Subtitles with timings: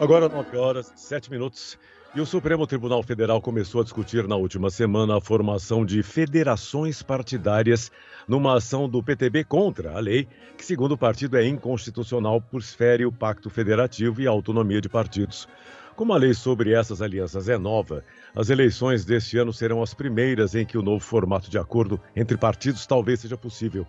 [0.00, 1.78] Agora 9 horas, 7 minutos.
[2.14, 7.02] E o Supremo Tribunal Federal começou a discutir na última semana a formação de federações
[7.02, 7.90] partidárias
[8.28, 13.04] numa ação do PTB contra a lei, que, segundo o partido, é inconstitucional por fere
[13.04, 15.48] o pacto federativo e a autonomia de partidos.
[15.96, 18.04] Como a lei sobre essas alianças é nova,
[18.34, 22.36] as eleições deste ano serão as primeiras em que o novo formato de acordo entre
[22.36, 23.86] partidos talvez seja possível.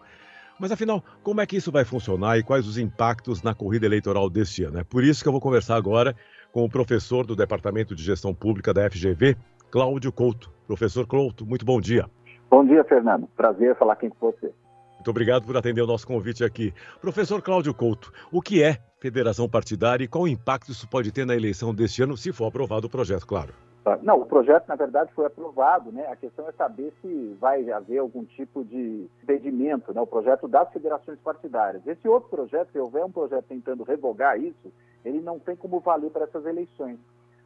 [0.60, 4.30] Mas afinal, como é que isso vai funcionar e quais os impactos na corrida eleitoral
[4.30, 4.80] deste ano?
[4.80, 6.16] É por isso que eu vou conversar agora
[6.52, 9.36] com o professor do Departamento de Gestão Pública da FGV,
[9.70, 10.50] Cláudio Couto.
[10.66, 12.10] Professor Couto, muito bom dia.
[12.50, 13.28] Bom dia, Fernando.
[13.36, 14.54] Prazer falar aqui com você.
[14.94, 16.74] Muito obrigado por atender o nosso convite aqui.
[17.02, 21.36] Professor Cláudio Couto, o que é federação partidária e qual impacto isso pode ter na
[21.36, 23.54] eleição deste ano, se for aprovado o projeto, claro?
[24.02, 26.08] Não, o projeto, na verdade, foi aprovado, né?
[26.08, 30.02] A questão é saber se vai haver algum tipo de impedimento, né?
[30.02, 31.86] O projeto das federações partidárias.
[31.86, 36.10] Esse outro projeto, se houver um projeto tentando revogar isso, ele não tem como valer
[36.10, 36.98] para essas eleições.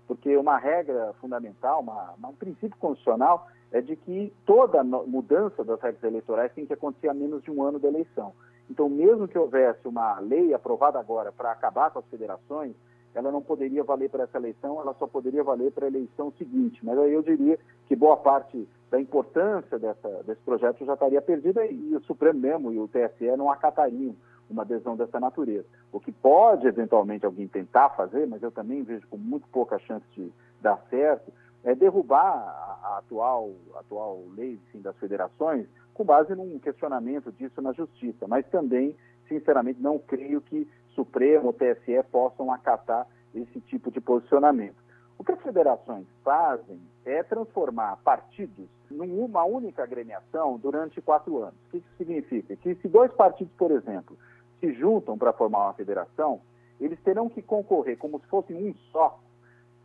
[0.07, 6.03] Porque uma regra fundamental, uma, um princípio constitucional, é de que toda mudança das regras
[6.03, 8.33] eleitorais tem que acontecer a menos de um ano da eleição.
[8.69, 12.73] Então, mesmo que houvesse uma lei aprovada agora para acabar com as federações,
[13.13, 16.79] ela não poderia valer para essa eleição, ela só poderia valer para a eleição seguinte.
[16.83, 21.65] Mas aí eu diria que boa parte da importância dessa, desse projeto já estaria perdida
[21.65, 24.15] e o Supremo mesmo e o TSE não acatariam
[24.49, 25.65] uma adesão dessa natureza.
[25.91, 30.05] O que pode, eventualmente, alguém tentar fazer, mas eu também vejo com muito pouca chance
[30.15, 31.31] de dar certo,
[31.63, 37.73] é derrubar a, atual, a atual lei das federações com base num questionamento disso na
[37.73, 38.27] justiça.
[38.27, 38.95] Mas também,
[39.27, 44.77] sinceramente, não creio que Supremo ou TSE possam acatar esse tipo de posicionamento.
[45.17, 51.55] O que as federações fazem é transformar partidos numa única agremiação durante quatro anos.
[51.67, 52.55] O que isso significa?
[52.55, 54.17] Que se dois partidos, por exemplo,
[54.59, 56.41] se juntam para formar uma federação,
[56.79, 59.19] eles terão que concorrer como se fossem um só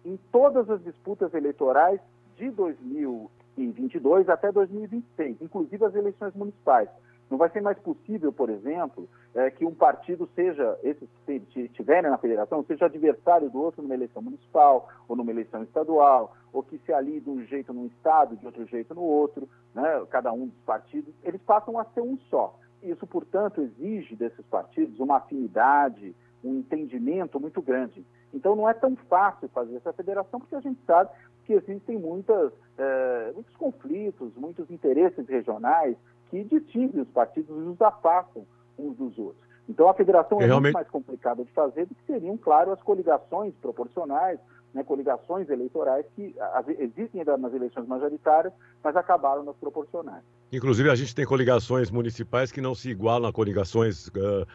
[0.05, 2.01] em todas as disputas eleitorais
[2.37, 6.89] de 2022 até 2026, inclusive as eleições municipais.
[7.35, 12.09] Não vai ser mais possível, por exemplo, é, que um partido seja, esses que estiverem
[12.09, 16.79] na federação, seja adversário do outro numa eleição municipal ou numa eleição estadual, ou que
[16.79, 20.47] se alie de um jeito num estado, de outro jeito no outro, né, cada um
[20.47, 22.57] dos partidos, eles passam a ser um só.
[22.81, 28.07] Isso, portanto, exige desses partidos uma afinidade, um entendimento muito grande.
[28.33, 31.11] Então, não é tão fácil fazer essa federação, porque a gente sabe
[31.45, 35.97] que existem muitas, é, muitos conflitos, muitos interesses regionais
[36.31, 38.47] que distinguem os partidos e os afastam
[38.79, 39.45] uns dos outros.
[39.69, 40.75] Então, a federação é, é Realmente...
[40.75, 44.39] muito mais complicada de fazer do que seriam, claro, as coligações proporcionais,
[44.75, 46.35] né, coligações eleitorais que
[46.79, 48.53] existem ainda nas eleições majoritárias,
[48.83, 50.23] mas acabaram nas proporcionais.
[50.53, 54.47] Inclusive, a gente tem coligações municipais que não se igualam a coligações uh,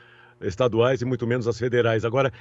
[0.42, 2.04] estaduais e muito menos as federais.
[2.04, 2.32] Agora,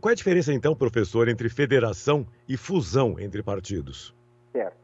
[0.00, 4.14] qual é a diferença, então, professor, entre federação e fusão entre partidos?
[4.52, 4.76] Certo.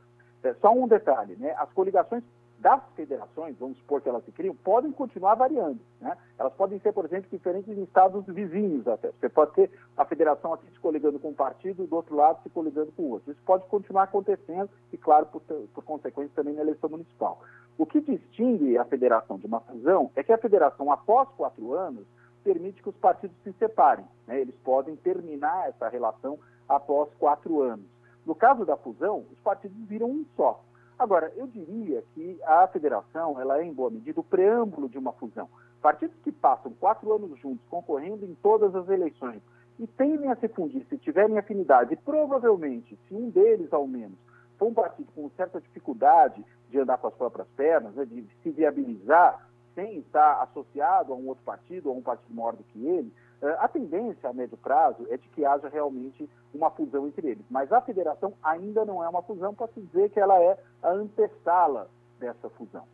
[0.43, 1.55] É, só um detalhe, né?
[1.57, 2.23] As coligações
[2.61, 5.81] das federações, vamos supor que elas se criam, podem continuar variando.
[6.01, 6.17] Né?
[6.39, 9.11] Elas podem ser, por exemplo, diferentes em estados vizinhos até.
[9.13, 12.51] Você pode ter a federação aqui se coligando com um partido, do outro lado se
[12.51, 13.33] coligando com o outro.
[13.33, 15.41] Isso pode continuar acontecendo e, claro, por,
[15.75, 17.41] por consequência, também na eleição municipal.
[17.79, 22.07] O que distingue a federação de uma fusão é que a federação, após quatro anos,
[22.45, 24.05] permite que os partidos se separem.
[24.27, 24.41] Né?
[24.41, 26.39] Eles podem terminar essa relação
[26.69, 27.87] após quatro anos.
[28.27, 30.63] No caso da fusão, os partidos viram um só.
[31.01, 35.13] Agora, eu diria que a federação ela é, em boa medida, o preâmbulo de uma
[35.13, 35.49] fusão.
[35.81, 39.41] Partidos que passam quatro anos juntos, concorrendo em todas as eleições,
[39.79, 44.19] e tendem a se fundir, se tiverem afinidade, provavelmente, se um deles, ao menos,
[44.59, 48.51] for um partido com certa dificuldade de andar com as próprias pernas, né, de se
[48.51, 52.87] viabilizar sem estar associado a um outro partido, ou a um partido maior do que
[52.87, 53.11] ele,
[53.43, 57.45] a tendência a médio prazo é de que haja realmente uma fusão entre eles.
[57.49, 61.89] Mas a federação ainda não é uma fusão, pode dizer que ela é a antessala
[62.19, 62.85] dessa fusão.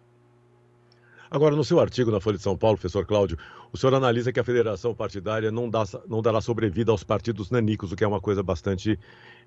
[1.28, 3.36] Agora, no seu artigo na Folha de São Paulo, professor Cláudio,
[3.72, 7.90] o senhor analisa que a federação partidária não, dá, não dará sobrevida aos partidos nanicos,
[7.90, 8.96] o que é uma coisa bastante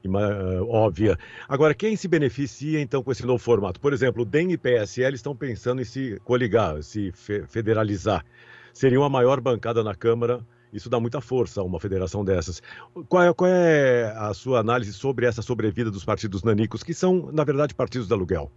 [0.05, 1.17] uh, óbvia.
[1.47, 3.79] Agora, quem se beneficia, então, com esse novo formato?
[3.79, 8.25] Por exemplo, o DEM e PSL estão pensando em se coligar, se fe federalizar.
[8.73, 12.61] Seria uma maior bancada na Câmara isso dá muita força a uma federação dessas.
[13.07, 17.29] Qual é, qual é, a sua análise sobre essa sobrevida dos partidos nanicos, que são,
[17.31, 18.51] na verdade, partidos de aluguel?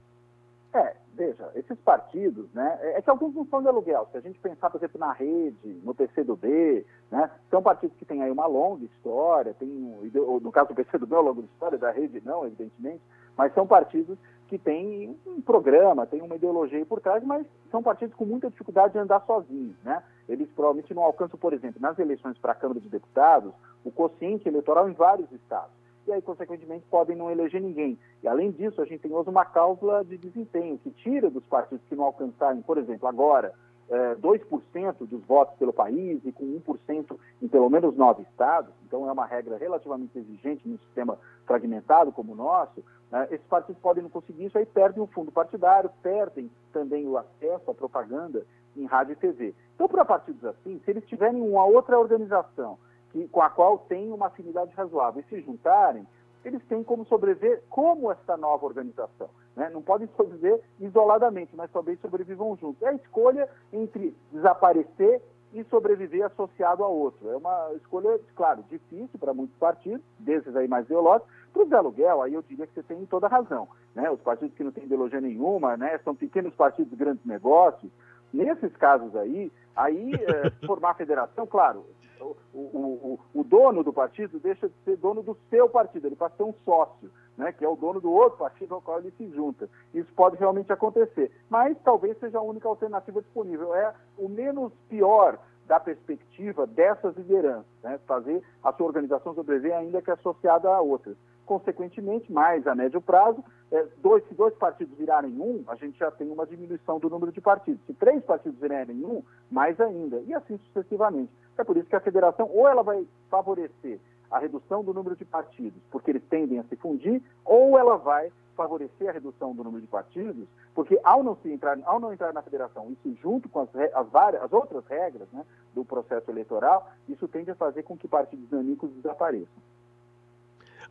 [0.75, 4.09] É, veja, esses partidos, né, é, é que alguns não são de aluguel.
[4.11, 8.23] Se a gente pensar, por exemplo, na rede, no PCdoB, né, são partidos que têm
[8.23, 12.47] aí uma longa história, tem, no caso do PCdoB, uma longa história, da rede não,
[12.47, 13.01] evidentemente,
[13.37, 14.19] mas são partidos
[14.53, 18.93] que têm um programa, têm uma ideologia por trás, mas são partidos com muita dificuldade
[18.93, 20.03] de andar sozinhos, né?
[20.29, 23.51] Eles provavelmente não alcançam, por exemplo, nas eleições para a Câmara de Deputados,
[23.83, 25.71] o quociente eleitoral em vários estados.
[26.07, 27.99] E aí, consequentemente, podem não eleger ninguém.
[28.23, 31.87] E, além disso, a gente tem hoje uma cláusula de desempenho que tira dos partidos
[31.89, 33.55] que não alcançarem, por exemplo, agora,
[33.93, 39.07] é, 2% dos votos pelo país e com 1% em pelo menos nove estados, então
[39.07, 44.03] é uma regra relativamente exigente num sistema fragmentado como o nosso, né, esses partidos podem
[44.03, 48.87] não conseguir isso, aí perdem o fundo partidário, perdem também o acesso à propaganda em
[48.87, 49.55] rádio e TV.
[49.75, 52.79] Então, para partidos assim, se eles tiverem uma outra organização
[53.11, 56.07] que, com a qual tem uma afinidade razoável e se juntarem,
[56.45, 59.29] eles têm como sobreviver como essa nova organização.
[59.57, 59.71] Né?
[59.71, 62.83] Não podem sobreviver isoladamente, mas talvez sobrevivam juntos.
[62.83, 65.23] É a escolha entre desaparecer
[65.53, 67.31] e sobreviver associado a outro.
[67.31, 71.31] É uma escolha, claro, difícil para muitos partidos, desses aí mais ideológicos.
[71.53, 73.69] Para os aluguel, aí eu diria que você tem toda razão.
[73.95, 74.11] Né?
[74.11, 75.99] Os partidos que não têm ideologia nenhuma, né?
[75.99, 77.93] são pequenos partidos, grandes negócios.
[78.33, 81.85] Nesses casos aí, aí é, formar federação, claro,
[82.21, 86.35] o, o, o, dono do partido deixa de ser dono do seu partido, ele passa
[86.35, 89.11] a ser um sócio, né, que é o dono do outro partido ao qual ele
[89.13, 89.69] se junta.
[89.93, 93.75] Isso pode realmente acontecer, mas talvez seja a única alternativa disponível.
[93.75, 100.03] É o menos pior da perspectiva dessas lideranças, né, fazer a sua organização sobreviver ainda
[100.03, 101.17] que associada a outras.
[101.47, 106.11] Consequentemente, mais a médio prazo, é, dois, se dois partidos virarem um, a gente já
[106.11, 107.81] tem uma diminuição do número de partidos.
[107.87, 111.33] Se três partidos virarem um, mais ainda, e assim sucessivamente.
[111.59, 113.99] É por isso que a federação, ou ela vai favorecer
[114.31, 118.33] a redução do número de partidos, porque eles tendem a se fundir, ou ela vai
[118.57, 122.33] favorecer a redução do número de partidos, porque ao não, se entrar, ao não entrar
[122.33, 125.45] na federação, isso junto com as, as, várias, as outras regras né,
[125.75, 129.63] do processo eleitoral, isso tende a fazer com que partidos nanicos desapareçam.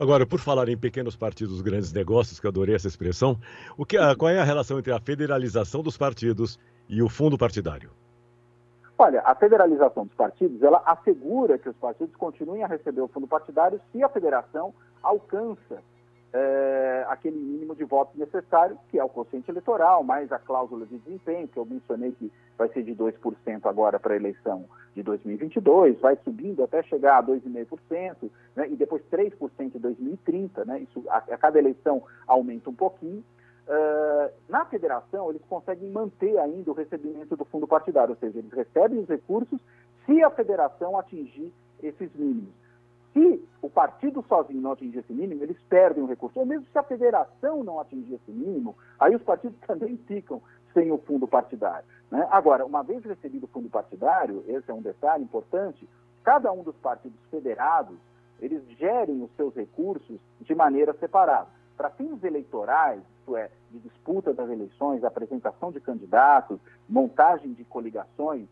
[0.01, 3.37] Agora, por falar em pequenos partidos, grandes negócios, que eu adorei essa expressão,
[3.77, 6.57] o que, qual é a relação entre a federalização dos partidos
[6.89, 7.91] e o fundo partidário?
[8.97, 13.27] Olha, a federalização dos partidos, ela assegura que os partidos continuem a receber o fundo
[13.27, 15.83] partidário se a federação alcança
[16.33, 16.60] é,
[17.21, 21.47] aquele mínimo de votos necessário, que é o quociente eleitoral, mais a cláusula de desempenho,
[21.47, 24.65] que eu mencionei que vai ser de 2% agora para a eleição
[24.95, 30.79] de 2022, vai subindo até chegar a 2,5%, né, e depois 3% em 2030, né,
[30.79, 33.23] isso, a, a cada eleição aumenta um pouquinho.
[33.67, 38.51] Uh, na federação, eles conseguem manter ainda o recebimento do fundo partidário, ou seja, eles
[38.51, 39.61] recebem os recursos
[40.05, 42.60] se a federação atingir esses mínimos.
[43.13, 46.39] Se o partido sozinho não atingir esse mínimo, eles perdem o recurso.
[46.39, 50.41] Ou mesmo se a federação não atingir esse mínimo, aí os partidos também ficam
[50.73, 51.85] sem o fundo partidário.
[52.09, 52.25] Né?
[52.31, 55.87] Agora, uma vez recebido o fundo partidário, esse é um detalhe importante,
[56.23, 57.97] cada um dos partidos federados,
[58.39, 61.47] eles gerem os seus recursos de maneira separada.
[61.77, 68.47] Para fins eleitorais, isto é, de disputa das eleições, apresentação de candidatos, montagem de coligações,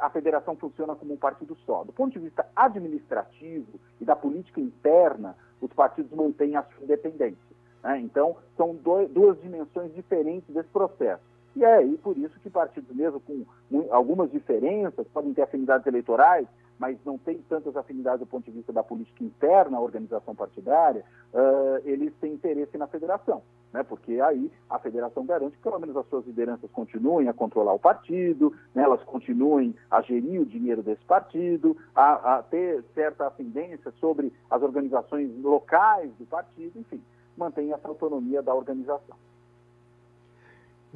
[0.00, 1.84] a federação funciona como um partido só.
[1.84, 7.56] Do ponto de vista administrativo e da política interna, os partidos mantêm a sua independência.
[7.82, 8.00] Né?
[8.00, 11.22] Então, são dois, duas dimensões diferentes desse processo.
[11.56, 13.46] E é aí por isso que partidos, mesmo com
[13.90, 16.46] algumas diferenças, podem ter afinidades eleitorais,
[16.78, 21.02] mas não têm tantas afinidades do ponto de vista da política interna, a organização partidária,
[21.32, 23.40] uh, eles têm interesse na federação,
[23.72, 23.82] né?
[23.82, 27.78] porque aí a federação garante que pelo menos as suas lideranças continuem a controlar o
[27.78, 28.82] partido, né?
[28.82, 34.60] elas continuem a gerir o dinheiro desse partido, a, a ter certa ascendência sobre as
[34.60, 37.02] organizações locais do partido, enfim,
[37.34, 39.16] mantém essa autonomia da organização.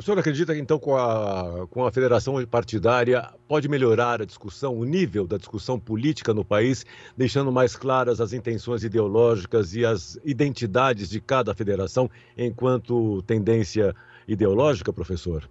[0.00, 4.74] O senhor acredita que, então, com a, com a federação partidária, pode melhorar a discussão,
[4.74, 10.18] o nível da discussão política no país, deixando mais claras as intenções ideológicas e as
[10.24, 13.94] identidades de cada federação enquanto tendência
[14.26, 15.46] ideológica, professor?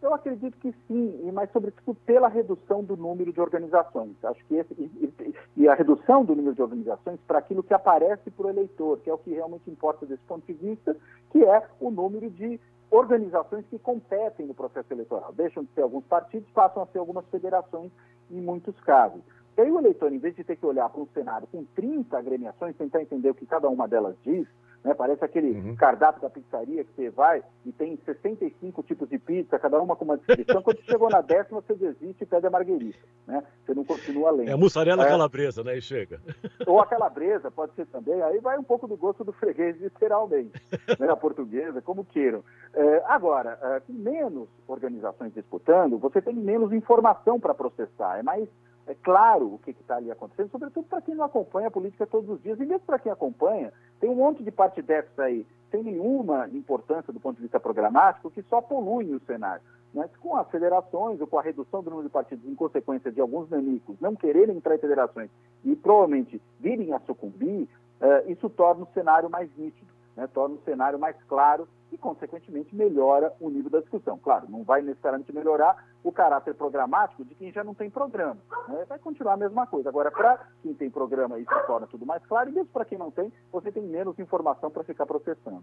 [0.00, 4.16] Eu acredito que sim, mas sobretudo pela redução do número de organizações.
[4.24, 8.30] Acho que esse, e, e a redução do número de organizações para aquilo que aparece
[8.30, 10.96] para o eleitor, que é o que realmente importa desse ponto de vista,
[11.30, 12.58] que é o número de
[12.92, 15.32] organizações que competem no processo eleitoral.
[15.32, 17.90] Deixam de ser alguns partidos, passam a ser algumas federações
[18.30, 19.22] em muitos casos.
[19.56, 22.16] E aí o eleitor, em vez de ter que olhar para um cenário com 30
[22.16, 24.46] agremiações, tentar entender o que cada uma delas diz,
[24.84, 24.94] né?
[24.94, 25.76] Parece aquele uhum.
[25.76, 30.04] cardápio da pizzaria que você vai e tem 65 tipos de pizza, cada uma com
[30.04, 30.62] uma descrição.
[30.62, 32.98] Quando você chegou na décima, você desiste e pede a marguerita.
[33.26, 33.42] Né?
[33.64, 34.48] Você não continua lendo.
[34.48, 35.08] É a mussarela é...
[35.08, 35.76] calabresa, né?
[35.76, 36.20] E chega.
[36.66, 38.20] Ou a calabresa, pode ser também.
[38.22, 40.52] Aí vai um pouco do gosto do freguês, literalmente.
[40.98, 41.08] né?
[41.08, 42.42] A portuguesa, como queiram.
[42.74, 48.18] É, agora, é, com menos organizações disputando, você tem menos informação para processar.
[48.18, 48.48] É mais
[48.86, 52.28] é claro o que está ali acontecendo, sobretudo para quem não acompanha a política todos
[52.28, 56.48] os dias, e mesmo para quem acompanha, tem um monte de partidex aí, sem nenhuma
[56.48, 59.62] importância do ponto de vista programático, que só poluem o cenário.
[59.94, 63.20] Mas com as federações ou com a redução do número de partidos em consequência de
[63.20, 65.30] alguns nanicos não quererem entrar em federações
[65.64, 67.68] e provavelmente virem a sucumbir,
[68.00, 69.86] uh, isso torna o cenário mais nítido,
[70.16, 70.26] né?
[70.26, 74.18] torna o cenário mais claro e, consequentemente, melhora o nível da discussão.
[74.18, 78.38] Claro, não vai necessariamente melhorar o caráter programático de quem já não tem programa.
[78.68, 78.84] Né?
[78.88, 79.88] Vai continuar a mesma coisa.
[79.88, 83.10] Agora, para quem tem programa, isso torna tudo mais claro, e mesmo para quem não
[83.10, 85.62] tem, você tem menos informação para ficar processando.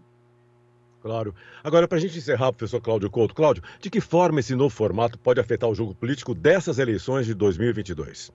[1.02, 1.34] Claro.
[1.64, 3.34] Agora, para a gente encerrar, professor Cláudio Couto.
[3.34, 7.34] Cláudio, de que forma esse novo formato pode afetar o jogo político dessas eleições de
[7.34, 8.30] 2022?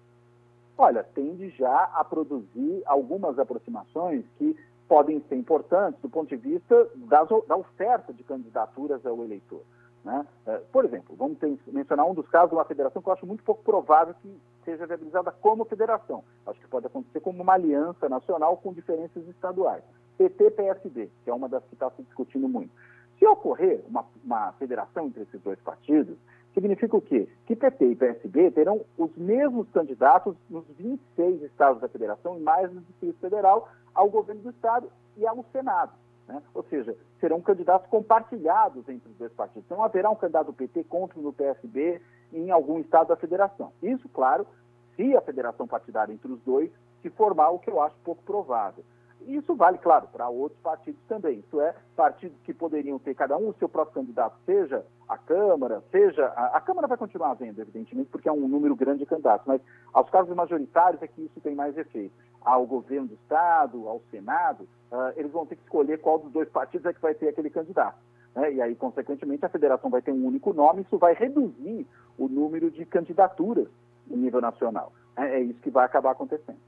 [0.77, 6.89] Olha, tende já a produzir algumas aproximações que podem ser importantes do ponto de vista
[6.95, 9.61] das, da oferta de candidaturas ao eleitor.
[10.03, 10.25] Né?
[10.45, 13.25] É, por exemplo, vamos ter, mencionar um dos casos de uma federação que eu acho
[13.25, 16.23] muito pouco provável que seja viabilizada como federação.
[16.45, 19.83] Acho que pode acontecer como uma aliança nacional com diferenças estaduais.
[20.17, 22.71] PT-PSD, que é uma das que está se discutindo muito.
[23.17, 26.17] Se ocorrer uma, uma federação entre esses dois partidos,
[26.55, 27.27] significa o quê?
[27.45, 32.73] Que PT e PSB terão os mesmos candidatos nos 26 estados da federação e mais
[32.73, 35.91] no Distrito Federal ao governo do estado e ao Senado.
[36.27, 36.41] Né?
[36.53, 39.69] Ou seja, serão candidatos compartilhados entre os dois partidos.
[39.69, 42.01] Não haverá um candidato do PT contra no PSB
[42.33, 43.71] em algum estado da federação.
[43.83, 44.47] Isso, claro,
[44.95, 46.71] se a federação partidária entre os dois
[47.01, 48.83] se formar, o que eu acho pouco provável.
[49.27, 51.39] Isso vale, claro, para outros partidos também.
[51.39, 55.83] Isso é, partidos que poderiam ter cada um o seu próprio candidato, seja a Câmara,
[55.91, 56.27] seja.
[56.27, 59.61] A, a Câmara vai continuar havendo, evidentemente, porque é um número grande de candidatos, mas
[59.93, 62.13] aos casos majoritários é que isso tem mais efeito.
[62.41, 66.49] Ao governo do Estado, ao Senado, uh, eles vão ter que escolher qual dos dois
[66.49, 67.97] partidos é que vai ter aquele candidato.
[68.35, 68.53] Né?
[68.53, 72.69] E aí, consequentemente, a federação vai ter um único nome, isso vai reduzir o número
[72.69, 73.67] de candidaturas
[74.05, 74.91] no nível nacional.
[75.17, 76.59] É, é isso que vai acabar acontecendo.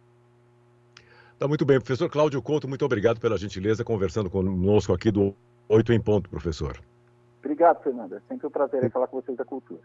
[1.39, 5.35] Tá muito bem, professor Cláudio Couto, muito obrigado pela gentileza conversando conosco aqui do
[5.69, 6.79] Oito em Ponto, professor.
[7.39, 8.17] Obrigado, Fernanda.
[8.17, 9.81] É sempre um prazer falar com vocês da cultura.